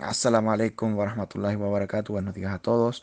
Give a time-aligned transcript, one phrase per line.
[0.00, 1.56] Assalamu alaikum wa rahmatullahi.
[1.56, 3.02] Buenos días a todos.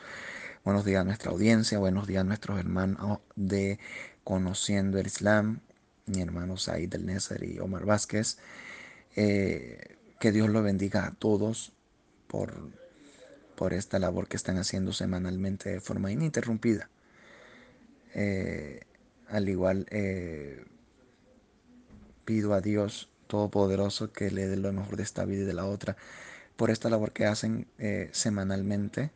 [0.65, 1.77] Buenos días a nuestra audiencia.
[1.77, 3.77] Buenos días a nuestros hermanos de
[4.23, 5.59] Conociendo el Islam.
[6.07, 8.39] Mi hermano Said del Nezer y Omar Vázquez.
[9.15, 11.71] Eh, que Dios los bendiga a todos
[12.25, 12.71] por,
[13.55, 16.89] por esta labor que están haciendo semanalmente de forma ininterrumpida.
[18.15, 18.81] Eh,
[19.29, 20.65] al igual, eh,
[22.25, 25.65] pido a Dios Todopoderoso que le dé lo mejor de esta vida y de la
[25.65, 25.95] otra
[26.57, 29.11] por esta labor que hacen eh, semanalmente,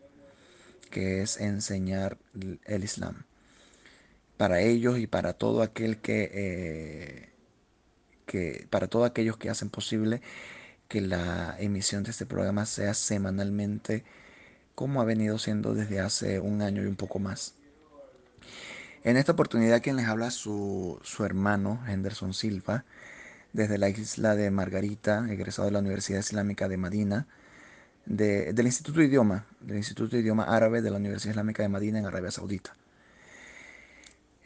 [0.90, 2.18] que es enseñar
[2.66, 3.24] el Islam.
[4.38, 7.32] Para ellos y para todo aquel que,
[8.32, 10.22] eh, para todos aquellos que hacen posible
[10.88, 14.04] que la emisión de este programa sea semanalmente
[14.76, 17.56] como ha venido siendo desde hace un año y un poco más.
[19.04, 22.86] En esta oportunidad quien les habla su, su hermano Henderson Silva,
[23.54, 27.28] desde la isla de Margarita, egresado de la Universidad Islámica de Madina,
[28.06, 32.00] del Instituto de Idioma, del Instituto de Idioma Árabe de la Universidad Islámica de Madina
[32.00, 32.76] en Arabia Saudita.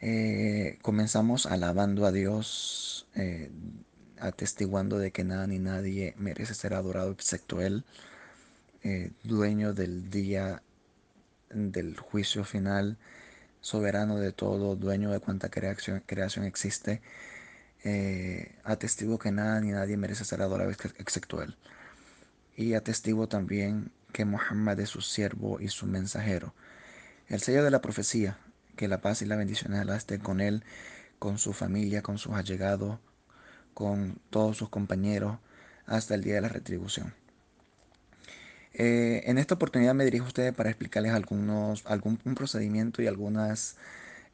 [0.00, 3.50] Eh, comenzamos alabando a Dios, eh,
[4.18, 7.84] atestiguando de que nada ni nadie merece ser adorado excepto Él,
[8.82, 10.62] eh, dueño del día
[11.50, 12.98] del juicio final,
[13.60, 17.00] soberano de todo, dueño de cuanta creación, creación existe,
[17.84, 21.56] eh, atestigo que nada ni nadie merece ser adorado excepto Él.
[22.56, 26.54] Y atestigo también que Muhammad es su siervo y su mensajero.
[27.28, 28.38] El sello de la profecía,
[28.76, 30.64] que la paz y la bendición de Allah estén con Él,
[31.18, 32.98] con su familia, con sus allegados,
[33.74, 35.38] con todos sus compañeros,
[35.86, 37.14] hasta el día de la retribución.
[38.72, 43.76] Eh, en esta oportunidad me dirijo a ustedes para explicarles algunos, algún procedimiento y algunas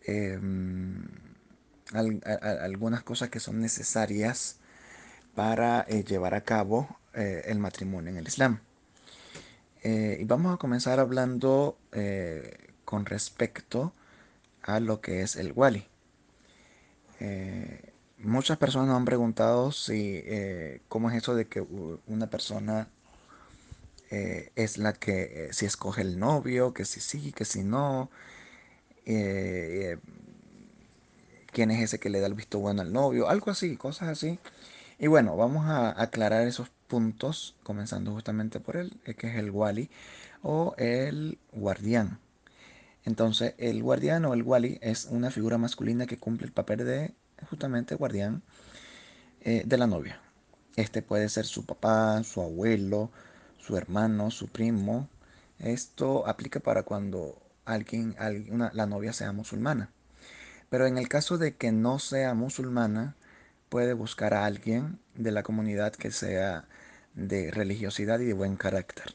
[0.05, 0.39] eh,
[1.95, 4.57] algunas cosas que son necesarias
[5.35, 8.61] para eh, llevar a cabo eh, el matrimonio en el Islam.
[9.83, 11.77] Eh, y vamos a comenzar hablando
[12.85, 13.93] con respecto
[14.63, 15.87] a lo que es el wali.
[18.19, 20.23] muchas personas nos han preguntado si
[20.89, 21.61] cómo es eso de que
[22.07, 22.89] una persona
[24.11, 28.09] es la que si escoge el novio, que si sí, que si no
[31.53, 34.39] quién es ese que le da el visto bueno al novio, algo así, cosas así.
[34.99, 39.51] Y bueno, vamos a aclarar esos puntos, comenzando justamente por él, eh, que es el
[39.51, 39.91] wali
[40.43, 42.19] o el guardián.
[43.05, 47.15] Entonces, el guardián o el wali es una figura masculina que cumple el papel de
[47.51, 48.43] justamente guardián
[49.41, 50.21] eh, de la novia.
[50.77, 53.11] Este puede ser su papá, su abuelo,
[53.59, 55.09] su hermano, su primo.
[55.59, 58.17] Esto aplica para cuando alguien,
[58.73, 59.91] la novia sea musulmana.
[60.73, 63.15] Pero en el caso de que no sea musulmana,
[63.69, 66.65] puede buscar a alguien de la comunidad que sea
[67.15, 69.13] de religiosidad y de buen carácter.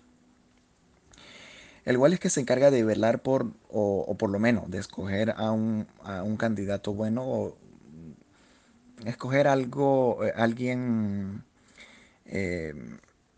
[1.83, 5.33] El cual es que se encarga de velar por, o, por lo menos de escoger
[5.35, 5.87] a un,
[6.37, 7.57] candidato bueno o
[9.05, 11.43] escoger algo, eh, alguien
[12.27, 12.75] eh,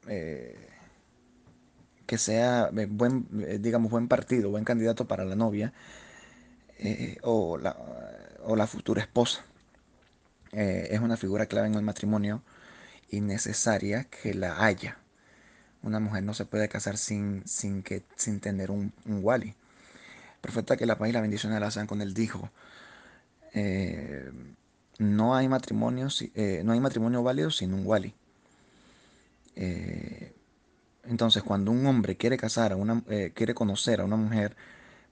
[0.09, 0.58] eh,
[2.06, 3.28] que sea buen,
[3.62, 5.72] digamos, buen partido, buen candidato para la novia
[7.23, 7.75] o la,
[8.44, 9.44] o la futura esposa.
[10.51, 12.41] Eh, es una figura clave en el matrimonio
[13.09, 14.97] y necesaria que la haya.
[15.81, 19.56] Una mujer no se puede casar sin, sin, que, sin tener un, wali.
[20.41, 22.50] profeta que la paz y la bendición de la sean con él dijo,
[23.53, 24.31] eh,
[24.97, 28.13] no, hay matrimonio, eh, no hay matrimonio válido sin un wali.
[31.03, 33.03] entonces, cuando un hombre quiere casar, a una,
[33.34, 34.56] quiere conocer a una mujer,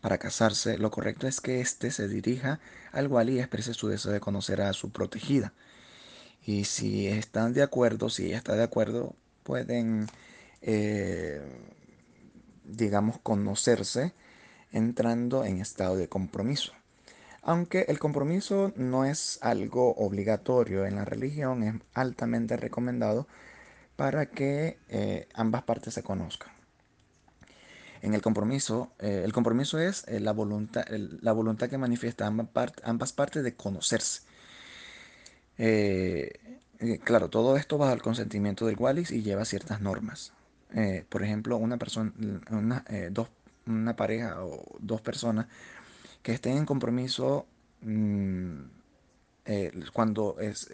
[0.01, 2.59] para casarse, lo correcto es que éste se dirija
[2.91, 5.53] al wali y exprese su deseo de conocer a su protegida.
[6.45, 10.07] Y si están de acuerdo, si ella está de acuerdo, pueden,
[10.61, 11.41] eh,
[12.63, 14.13] digamos, conocerse
[14.71, 16.73] entrando en estado de compromiso.
[17.41, 23.27] Aunque el compromiso no es algo obligatorio en la religión, es altamente recomendado
[23.95, 26.56] para que eh, ambas partes se conozcan
[28.01, 33.13] en el compromiso, eh, el compromiso es eh, la, voluntad, la voluntad que manifiesta ambas,
[33.13, 34.21] partes de conocerse.
[35.57, 36.59] Eh,
[37.03, 40.33] claro, todo esto va al consentimiento del Wallis y lleva ciertas normas.
[41.09, 42.13] por ejemplo, una persona,
[42.51, 43.29] una, dos,
[43.65, 45.47] una pareja o dos personas
[46.21, 47.47] que estén en compromiso
[47.81, 48.61] mm,
[49.93, 50.69] cuando es,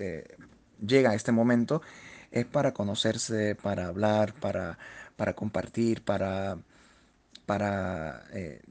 [0.85, 1.81] llega este momento
[2.31, 4.77] es para conocerse, para hablar, para,
[5.15, 6.57] para compartir, para
[7.45, 8.61] para, eh,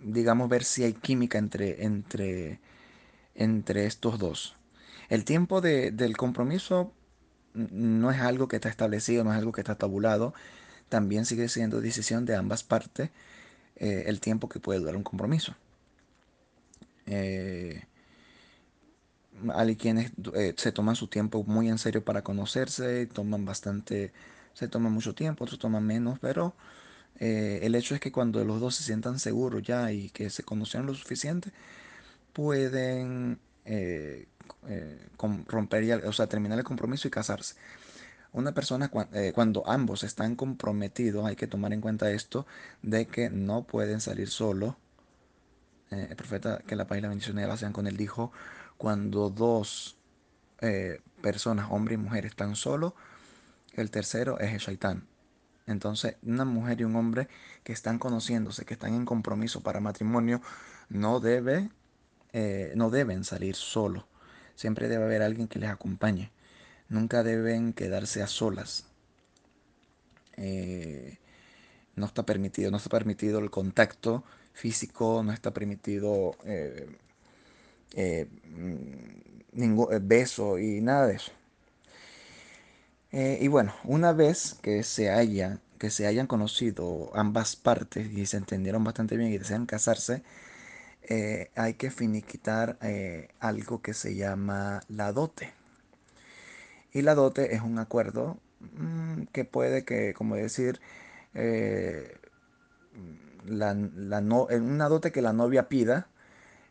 [0.00, 2.60] digamos, ver si hay química entre, entre,
[3.34, 4.56] entre estos dos.
[5.08, 6.92] El tiempo del compromiso
[7.54, 10.34] no es algo que está establecido, no es algo que está tabulado,
[10.88, 13.10] también sigue siendo decisión de ambas partes
[13.76, 15.54] eh, el tiempo que puede durar un compromiso.
[17.06, 17.84] Eh,
[19.54, 20.12] hay quienes
[20.56, 24.12] se toman su tiempo muy en serio para conocerse, toman bastante,
[24.54, 26.54] se toman mucho tiempo, otros toman menos, pero
[27.18, 30.86] el hecho es que cuando los dos se sientan seguros ya y que se conocen
[30.86, 31.52] lo suficiente,
[32.32, 33.38] pueden
[35.48, 37.54] romper, o sea, terminar el compromiso y casarse.
[38.36, 42.46] Una persona eh, cuando ambos están comprometidos, hay que tomar en cuenta esto,
[42.82, 44.74] de que no pueden salir solos.
[45.90, 48.32] Eh, el profeta, que la paz y la bendición de sean con él, dijo,
[48.76, 49.96] cuando dos
[50.60, 52.92] eh, personas, hombre y mujer, están solos,
[53.72, 55.06] el tercero es el shaitán.
[55.66, 57.28] Entonces, una mujer y un hombre
[57.64, 60.40] que están conociéndose, que están en compromiso para matrimonio,
[60.88, 61.70] no, debe,
[62.76, 64.04] no deben salir solos.
[64.54, 66.30] Siempre debe haber alguien que les acompañe
[66.88, 68.84] nunca deben quedarse a solas.
[70.36, 71.18] Eh,
[71.94, 76.88] no está permitido, no está permitido el contacto físico, no está permitido eh,
[77.94, 78.28] eh,
[79.52, 81.32] ningún beso y nada de eso.
[83.12, 85.10] Y bueno, una vez que se
[85.78, 90.22] que se hayan conocido ambas partes y se entendieron bastante bien y desean casarse,
[91.54, 92.78] hay que finiquitar
[93.40, 95.52] algo que se llama la dote.
[96.96, 100.80] Y la dote es un acuerdo mm, que puede que, como decir,
[101.34, 102.16] eh,
[103.44, 106.08] la, no, una dote que la novia pida,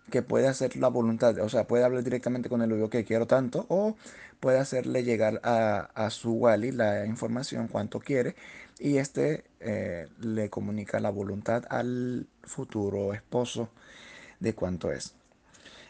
[0.10, 3.28] que puede hacer la voluntad, o sea, puede hablar directamente con el novio que quiero
[3.28, 3.96] tanto, o
[4.40, 8.36] puede hacerle llegar a, su wali la información cuánto quiere,
[8.80, 13.70] y este eh, le comunica la voluntad al futuro esposo
[14.40, 15.16] de cuánto es.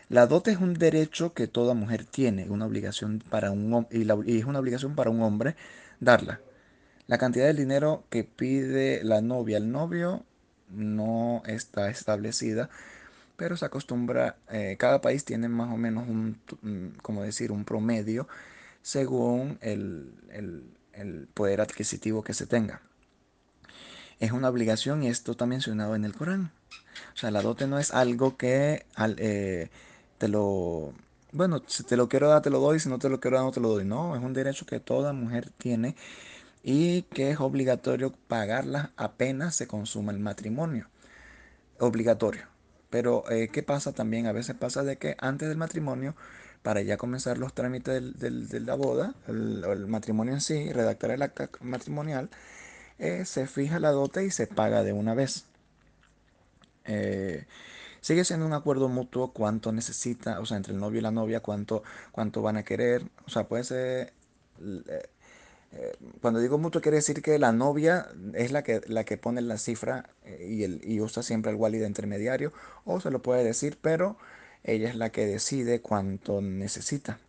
[0.08, 4.40] La dote es un derecho que toda mujer tiene, una obligación para un y, y
[4.40, 5.56] es una obligación para un hombre
[6.00, 6.42] darla.
[7.08, 10.24] La cantidad de dinero que pide la novia al novio
[10.70, 12.70] no está establecida,
[13.36, 16.40] pero se acostumbra, eh, cada país tiene más o menos un,
[17.02, 18.28] como decir, un promedio
[18.82, 20.14] según el,
[21.34, 22.82] poder adquisitivo que se tenga.
[24.20, 26.52] Es una obligación y esto está mencionado en el Corán.
[27.14, 28.86] O sea, la dote no es algo que
[29.18, 29.70] eh,
[30.18, 30.94] te lo,
[31.32, 33.46] bueno, si te lo quiero dar, te lo doy, si no te lo quiero dar,
[33.46, 33.84] no te lo doy.
[33.84, 35.96] No, es un derecho que toda mujer tiene
[36.64, 40.88] y que es obligatorio pagarla apenas se consuma el matrimonio.
[41.80, 42.55] Obligatorio.
[42.96, 44.26] Pero, eh, ¿qué pasa también?
[44.26, 46.16] A veces pasa de que antes del matrimonio,
[46.64, 51.50] para ya comenzar los trámites de la boda, el, matrimonio en sí, redactar el acta
[51.60, 52.30] matrimonial,
[52.98, 55.44] eh, se fija la dote y se paga de una vez.
[56.86, 57.46] Eh,
[58.00, 61.42] sigue siendo un acuerdo mutuo cuánto necesita, o sea, entre el novio y la novia,
[61.42, 61.84] cuánto,
[62.14, 63.04] cuánto van a querer.
[63.28, 64.14] O sea, puede ser...
[65.76, 69.18] Eh, eh, cuando digo mutuo quiere decir que la novia es la que, la que
[69.18, 72.54] pone la cifra eh, y, el, y usa siempre el wali de intermediario,
[72.86, 74.18] o se lo puede decir, pero
[74.64, 77.20] ella es la que decide cuánto necesita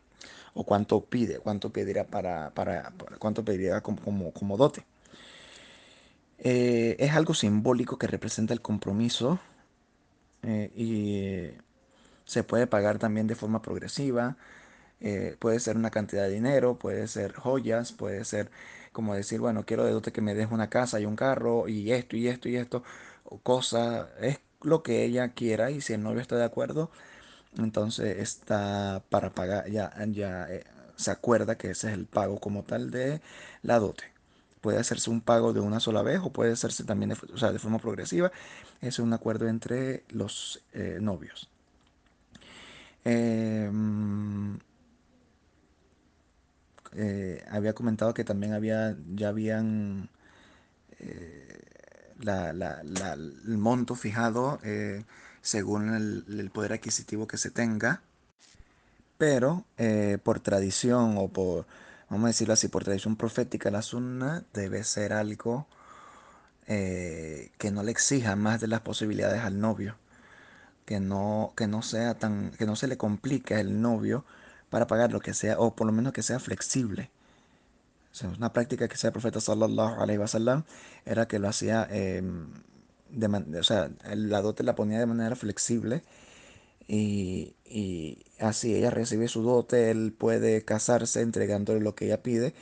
[0.54, 4.84] o cuánto pide, cuánto pedirá para, para, cuánto pediría como, como, como dote.
[6.38, 9.38] es algo simbólico que representa el compromiso
[10.46, 11.50] eh, y
[12.24, 14.36] se puede pagar también de forma progresiva.
[15.00, 18.50] Eh, puede ser una cantidad de dinero, puede ser joyas, puede ser
[18.92, 21.92] como decir, bueno, quiero de dote que me deje una casa y un carro y
[21.92, 22.82] esto y esto y esto,
[23.24, 26.90] o cosa, es lo que ella quiera y si el novio está de acuerdo,
[27.58, 30.64] entonces está para pagar, ya, ya eh,
[30.96, 33.20] se acuerda que ese es el pago como tal de
[33.62, 34.04] la dote.
[34.60, 37.78] Puede hacerse un pago de una sola vez o puede hacerse también de, de forma
[37.78, 38.32] progresiva.
[38.80, 41.50] Es un acuerdo entre los eh, novios.
[43.04, 44.58] Em,
[46.92, 50.10] eh, había comentado que también había, ya habían
[51.00, 51.62] eh,
[52.24, 54.58] el monto fijado
[55.42, 58.02] según el, poder adquisitivo que se tenga,
[59.18, 59.64] pero
[60.22, 61.66] por tradición o por,
[62.08, 65.66] vamos a decirlo así, por tradición profética, la sunna debe ser algo
[66.68, 69.96] eh, que no le exija más de las posibilidades al novio,
[70.84, 74.24] que no, que no sea tan, que no se le complique al novio
[74.70, 77.10] para pagar lo que sea, o por lo menos que sea flexible.
[78.24, 80.64] Una práctica que hacía el profeta sallallahu alaihi wasallam
[81.04, 82.52] era que lo hacía, em,
[83.10, 86.02] de o sea, la dote la ponía de manera flexible
[86.88, 87.54] y,
[88.40, 92.54] así ella recibe su dote, él puede casarse entregándole lo que ella pide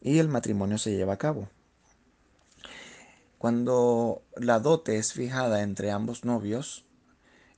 [0.00, 1.48] y el matrimonio se lleva a cabo.
[3.38, 6.84] Cuando la dote es fijada entre ambos novios,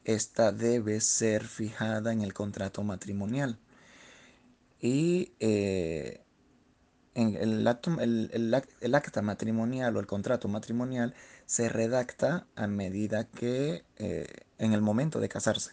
[0.05, 3.59] esta debe ser fijada en el contrato matrimonial.
[4.81, 6.22] Y eh,
[7.15, 11.15] el acto, el, el el acta matrimonial o el contrato matrimonial
[11.47, 14.27] se redacta a medida que eh,
[14.59, 15.73] en el momento de casarse.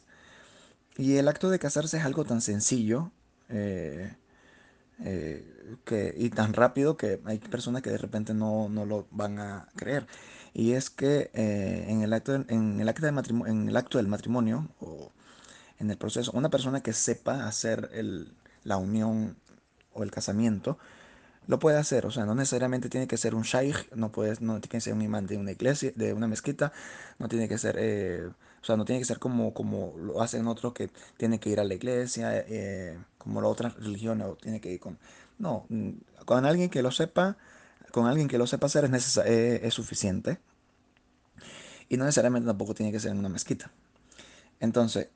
[0.97, 3.11] Y el acto de casarse es algo tan sencillo
[3.47, 4.13] eh,
[5.05, 9.39] eh, que, y tan rápido que hay personas que de repente no, no lo van
[9.39, 10.05] a creer.
[10.53, 14.07] Y es que en el acto, en el acto del matrimonio, en el acto del
[14.07, 15.11] matrimonio o
[15.77, 17.89] en el proceso, una persona que sepa hacer
[18.63, 19.37] la unión
[19.93, 20.77] o el casamiento,
[21.49, 24.61] lo puede hacer, o sea, no necesariamente tiene que ser un shaykh, no puedes, no
[24.61, 26.71] tiene que ser un imán de una iglesia, de una mezquita,
[27.17, 28.29] no tiene que ser, eh,
[28.61, 31.59] o sea, no tiene que ser como, como lo hacen otros que tiene que ir
[31.59, 34.99] a la iglesia, eh, como las otras religiones, o tiene que ir con,
[35.39, 35.89] no, mm,
[36.25, 37.35] con alguien que lo sepa,
[37.91, 40.37] con alguien que lo sepa hacer es, necesa- eh, es suficiente,
[41.89, 43.71] y no necesariamente tampoco tiene que ser en una mezquita.
[44.59, 45.09] Entonces,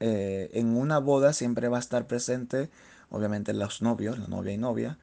[0.00, 2.70] en una boda siempre va a estar presente,
[3.10, 4.98] obviamente, los novios, la novia y novia,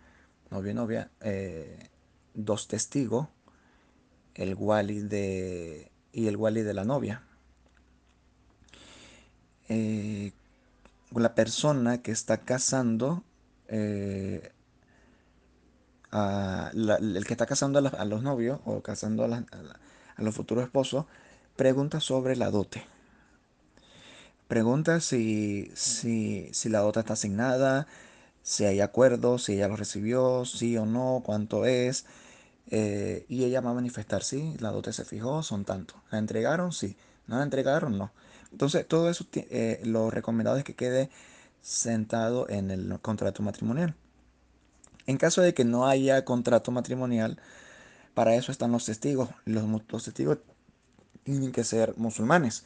[0.49, 1.89] novio y novia, eh,
[2.33, 3.27] dos testigos,
[4.35, 7.23] el wali de, y el wali de la novia.
[9.69, 10.33] Eh,
[11.15, 13.23] la persona que está casando,
[13.67, 14.51] eh,
[16.11, 19.45] el que está casando a, los novios o casando a la-
[20.15, 21.05] a los futuros esposos,
[21.55, 22.83] pregunta sobre la dote.
[24.53, 27.87] Pregunta si, si, si la dote está asignada,
[28.43, 32.05] si hay acuerdo, si ella lo recibió, sí o no, cuánto es.
[32.67, 35.97] eh, y ella va a manifestar, sí, la dote se fijó, son tantos.
[36.11, 36.71] ¿La entregaron?
[36.71, 36.95] Sí.
[37.27, 37.97] ¿No la entregaron?
[37.97, 38.11] No.
[38.51, 41.09] Entonces, todo eso, eh, lo recomendado es que quede
[41.61, 43.95] sentado en el contrato matrimonial.
[45.07, 47.39] En caso de que no haya contrato matrimonial,
[48.13, 49.29] para eso están los testigos.
[49.45, 50.37] Los, los testigos
[51.23, 52.65] tienen que ser musulmanes,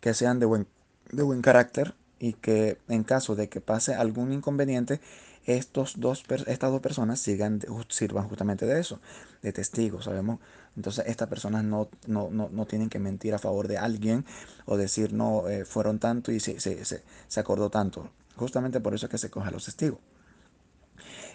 [0.00, 0.68] que sean de buen,
[1.12, 5.00] de buen carácter y que en caso de que pase algún inconveniente,
[5.46, 9.00] estos dos, estas dos personas sigan, sirvan justamente de eso,
[9.42, 10.40] de testigos, ¿sabemos?
[10.76, 14.24] Entonces estas personas no, no, no, no tienen que mentir a favor de alguien
[14.66, 18.10] o decir, no, eh, fueron tanto y se, se, se, acordó tanto.
[18.36, 19.98] Justamente por eso es que se coge a los testigos.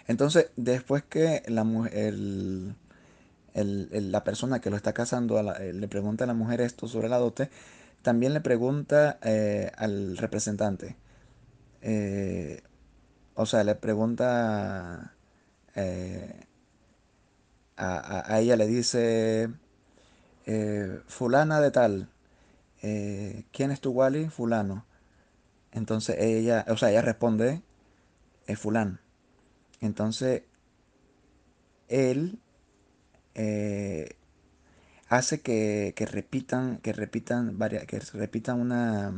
[0.06, 2.74] Entonces, después que la mujer, el,
[3.54, 6.88] el- el- la persona que lo está casando eh, le pregunta a la mujer esto
[6.88, 7.50] sobre la dote,
[8.04, 10.96] también le pregunta eh, al representante.
[11.82, 12.62] eh,
[13.36, 15.14] o sea, le pregunta
[15.76, 16.46] eh,
[17.76, 19.48] a, a- ella, le dice,
[21.06, 22.08] fulana de tal,
[23.52, 24.28] ¿quién es tu wali?
[24.28, 24.84] Fulano.
[25.72, 27.62] Entonces ella, o sea, ella responde,
[28.46, 28.98] es fulano.
[29.80, 30.44] Entonces
[31.88, 32.38] él
[35.08, 37.56] hace que, que repitan, que repitan
[37.86, 39.12] que repitan una,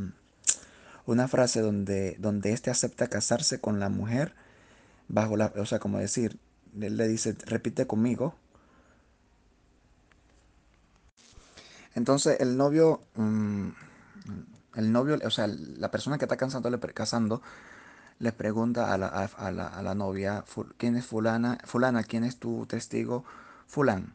[1.07, 4.35] una frase donde, donde éste acepta casarse con la mujer
[5.09, 6.39] bajo la, o sea, como decir,
[6.81, 8.37] él le dice, repite conmigo.
[11.95, 13.69] Entonces el novio, mm,
[14.77, 17.43] el novio, o sea, la persona que está casando, le, casando,
[18.21, 21.59] le pregunta a la, a, la, a la novia, "Fu- ¿quién es fulana?
[21.65, 23.25] Fulana, ¿quién es tu testigo?
[23.67, 24.15] Fulán.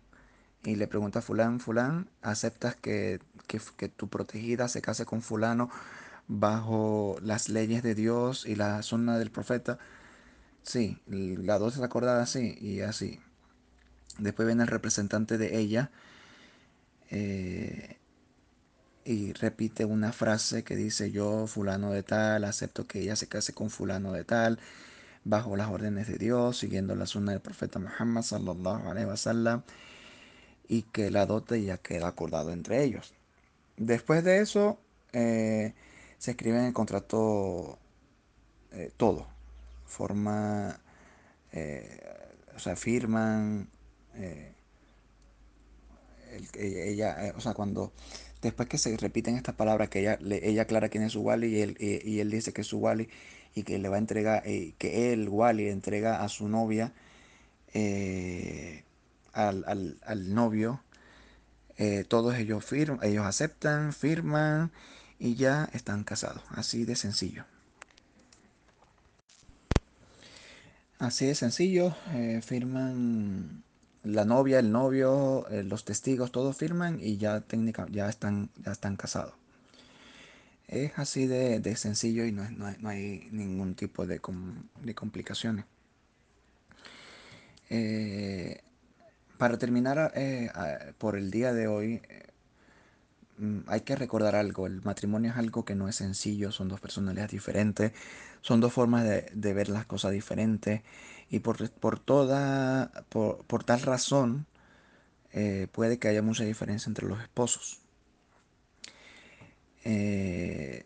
[0.63, 5.69] Y le pregunta a fulán, fulán, ¿aceptas que, que, tu protegida se case con fulano
[6.27, 9.79] bajo las leyes de Dios y la sunna del profeta?
[10.61, 13.19] Sí, la dos es acordada así y así.
[14.19, 15.89] Después viene el representante de ella
[17.09, 17.97] eh,
[19.03, 23.53] y repite una frase que dice yo, fulano de tal, acepto que ella se case
[23.53, 24.59] con fulano de tal,
[25.23, 28.91] bajo las órdenes de Dios, siguiendo la sunna del profeta Muhammad sallallahu
[30.71, 33.13] y que la dote ya queda acordado entre ellos.
[33.75, 34.79] Después de eso,
[35.11, 35.73] eh,
[36.17, 37.77] se escribe en el contrato
[38.71, 39.27] eh, todo.
[39.85, 40.79] Forma,
[41.51, 41.99] eh,
[42.55, 43.67] o sea, firman,
[44.15, 44.53] eh,
[46.55, 47.91] e- ella, o sea, cuando,
[48.41, 51.59] después que se repiten estas palabras, que ella, ella aclara quién es su Wally y
[51.59, 53.09] él, y, él dice que es su Wally
[53.55, 56.93] y que le va a entregar, que él, Wally, entrega a su novia,
[59.33, 60.81] al, al, al novio,
[61.77, 64.71] eh, todos ellos firman, ellos aceptan, firman
[65.19, 66.43] y ya están casados.
[66.49, 67.45] Así de sencillo.
[70.99, 73.63] Así de sencillo, eh, firman
[74.03, 78.71] la novia, el novio, eh, los testigos, todos firman y ya técnica, ya están, ya
[78.71, 79.33] están casados.
[80.67, 84.63] Es así de, de sencillo y no, no hay, no hay ningún tipo de, com-
[84.83, 85.65] de complicaciones.
[89.41, 90.51] Para terminar eh,
[90.99, 91.99] por el día de hoy,
[93.39, 96.79] mm, hay que recordar algo, el matrimonio es algo que no es sencillo, son dos
[96.79, 97.91] personalidades diferentes,
[98.41, 100.83] son dos formas de, ver las cosas diferentes
[101.31, 104.45] y por, por toda, por, por tal razón
[105.31, 107.81] eh, puede que haya mucha diferencia entre los esposos.
[109.83, 110.85] Eh,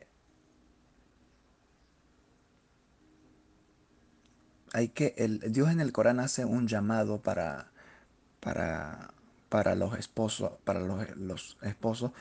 [4.72, 7.74] hay que, el, Dios en el Corán hace un llamado para,
[8.46, 9.10] para,
[9.50, 12.12] para los esposos, para los, los esposos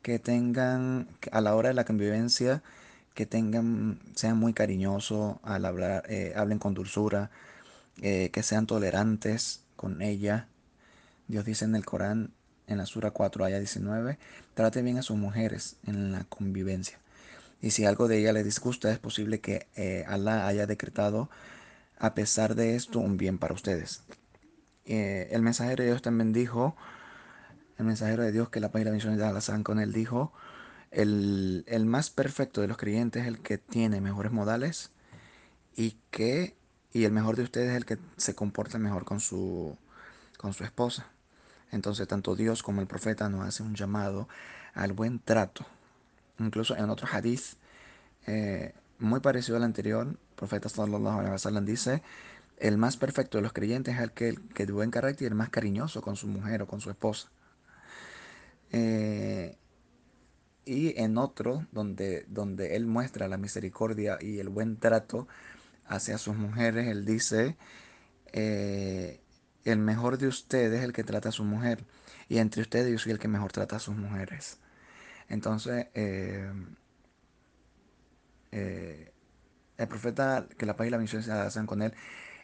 [0.00, 2.62] que tengan, a la hora de la convivencia,
[3.12, 7.30] que tengan, sean muy cariñosos al hablar, eh, hablen con dulzura,
[8.00, 10.48] eh, que sean tolerantes con ella.
[11.28, 12.30] Dios dice en el Corán,
[12.68, 14.18] en la Sura 4, aya 19,
[14.54, 16.98] trate bien a sus mujeres en la convivencia.
[17.60, 21.28] Y si algo de ella le disgusta, es posible que eh, Allah haya decretado,
[21.98, 24.02] a pesar de esto, un bien para ustedes.
[24.86, 26.76] Eh, el mensajero de Dios también dijo,
[27.78, 30.32] el mensajero de Dios que la página de misiones de Allah con él dijo,
[30.90, 34.90] el, el, más perfecto de los creyentes es el que tiene mejores modales
[35.76, 36.56] y que
[36.92, 39.76] y el mejor de ustedes es el que se comporta mejor con su
[40.38, 41.08] con su esposa.
[41.72, 44.28] Entonces tanto Dios como el profeta nos hace un llamado
[44.72, 45.66] al buen trato.
[46.38, 47.56] Incluso en otro hadith
[48.26, 52.02] eh, muy parecido al anterior, el profeta sallallahu alaihi wasallam dice,
[52.58, 55.34] el más perfecto de los creyentes es el que, que de buen carácter y el
[55.34, 57.30] más cariñoso con su mujer o con su esposa.
[58.70, 59.56] Eh,
[60.64, 65.28] y en otro, donde, donde él muestra la misericordia y el buen trato
[65.86, 67.56] hacia sus mujeres, él dice,
[68.32, 69.20] eh,
[69.64, 71.84] el mejor de ustedes es el que trata a su mujer,
[72.28, 74.58] y entre ustedes yo soy el que mejor trata a sus mujeres.
[75.28, 76.50] Entonces, eh,
[78.50, 81.94] el profeta, que la paz y la misión se hacen con él,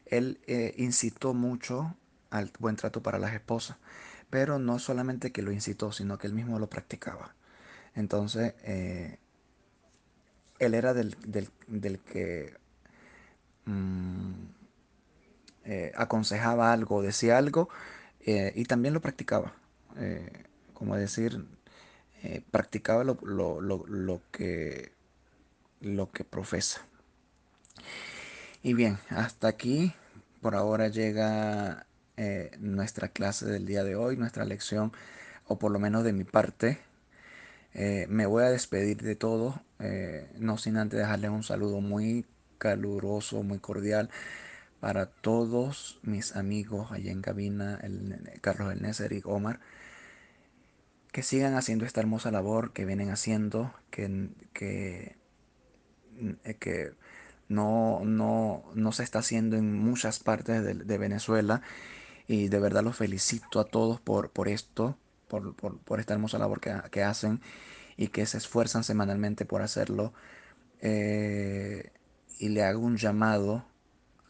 [0.06, 1.96] él eh, incitó mucho
[2.30, 3.76] al buen trato para las esposas,
[4.30, 7.34] pero no solamente que lo incitó, sino que él mismo lo practicaba.
[7.94, 9.18] Entonces, eh,
[10.58, 12.56] él era del, del, del que
[13.66, 14.32] mmm,
[15.64, 17.68] eh, aconsejaba algo, decía algo,
[18.24, 19.52] y también lo practicaba.
[20.74, 21.44] Como decir,
[22.52, 24.92] practicaba lo, lo, lo, lo, que,
[25.80, 26.82] lo que profesa.
[28.62, 29.92] Y bien, hasta aquí
[30.42, 31.86] por ahora llega
[32.60, 34.92] nuestra clase del día de hoy, nuestra lección,
[35.46, 36.78] o por lo menos de mi parte.
[37.74, 42.26] Eh, me voy a despedir de todo, eh, no sin antes dejarles un saludo muy
[42.58, 44.10] caluroso, muy cordial
[44.80, 49.60] para todos mis amigos allá en cabina, el, Carlos El y Omar,
[51.12, 55.16] que sigan haciendo esta hermosa labor que vienen haciendo, que, que,
[56.44, 56.92] eh, que
[57.52, 61.62] no, no, no, se está haciendo en muchas partes de, Venezuela
[62.26, 64.96] y de verdad los felicito a todos por, por esto,
[65.28, 67.40] por, por, por, esta hermosa labor que, que, hacen
[67.96, 70.12] y que se esfuerzan semanalmente por hacerlo.
[70.80, 71.90] Eh,
[72.38, 73.64] y le hago un llamado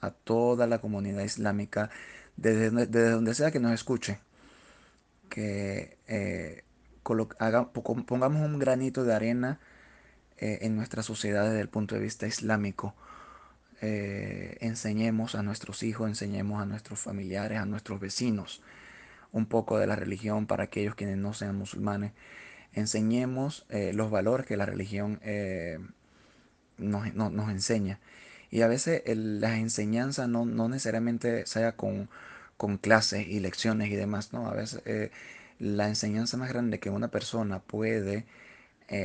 [0.02, 1.90] a toda la comunidad islámica,
[2.36, 4.18] desde, desde donde sea que nos escuche,
[5.30, 6.64] que eh,
[7.38, 9.60] haga, pongamos un granito de arena
[10.36, 12.94] eh, en nuestra sociedad desde el punto de vista islámico.
[13.84, 18.62] Eh, enseñemos a nuestros hijos, enseñemos a nuestros familiares, a nuestros vecinos
[19.32, 22.12] un poco de la religión para aquellos quienes no sean musulmanes.
[22.74, 25.80] Enseñemos eh, los valores que la religión eh,
[26.78, 27.98] nos, no, nos, enseña.
[28.50, 32.08] Y a veces el, las enseñanzas no, no necesariamente sea con,
[32.56, 34.46] con, clases y lecciones y demás, ¿no?
[34.48, 34.82] A veces
[35.58, 38.26] la enseñanza más grande que una persona puede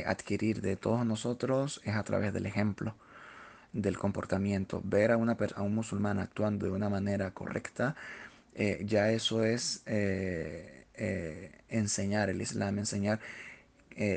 [0.06, 2.94] adquirir de todos nosotros es a través del ejemplo
[3.72, 4.80] del comportamiento.
[4.84, 7.96] Ver a, una, a un musulmán actuando de una manera correcta,
[8.54, 13.20] eh, ya eso es eh, eh, enseñar el Islam, enseñar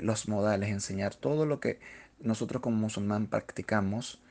[0.04, 1.80] los modales, enseñar todo lo que
[2.20, 4.22] nosotros como musulmán practicamos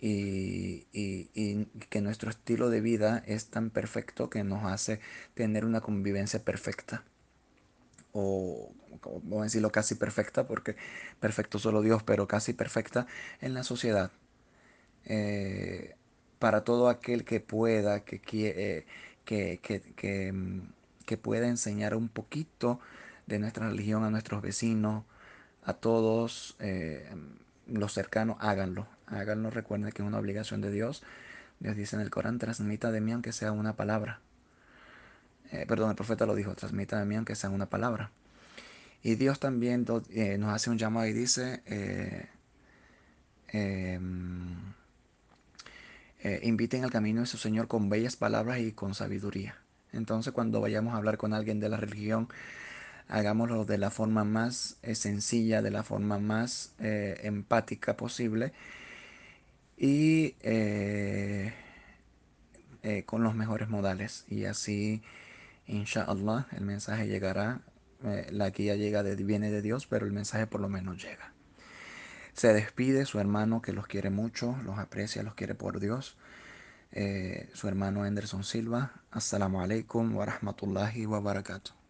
[0.00, 5.00] y, y, y, que nuestro estilo de vida es tan perfecto que nos hace
[5.34, 7.04] tener una convivencia perfecta.
[8.12, 10.76] O, vamos a decirlo, casi perfecta, porque
[11.20, 13.06] perfecto solo Dios, pero casi perfecta
[13.40, 14.10] en la sociedad.
[15.04, 15.94] Eh,
[16.38, 18.86] para todo aquel que pueda, que, eh,
[19.24, 20.62] que, que, que,
[21.06, 22.80] que, pueda enseñar un poquito
[23.26, 25.04] de nuestra religión a nuestros vecinos,
[25.64, 27.08] a todos eh,
[27.66, 28.86] los cercanos, háganlo.
[29.06, 31.02] Háganlo, recuerden que es una obligación de Dios.
[31.60, 34.20] Dios dice en el Corán, transmita de mí aunque sea una palabra.
[35.68, 38.10] Perdón, el profeta lo dijo, transmita de mí aunque sea una palabra.
[39.02, 41.60] Y Dios también nos hace un llamado y dice,
[46.24, 49.56] eh, inviten al camino de su Señor con bellas palabras y con sabiduría.
[49.92, 52.28] Entonces cuando vayamos a hablar con alguien de la religión,
[53.08, 58.52] hagámoslo de la forma más eh, sencilla, de la forma más eh, empática posible
[59.76, 60.36] y
[63.06, 64.24] con los mejores modales.
[64.28, 65.02] Y así,
[65.66, 67.62] inshallah, el mensaje llegará.
[68.30, 71.31] la guía llega viene de Dios, pero el mensaje por lo menos llega.
[72.34, 76.16] Se despide su hermano que los quiere mucho, los aprecia, los quiere por Dios.
[77.54, 78.92] su hermano Anderson Silva.
[79.10, 81.81] Assalamu alaikum wa rahmatullahi wa barakatuh.